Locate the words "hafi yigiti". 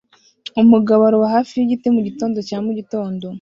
1.35-1.87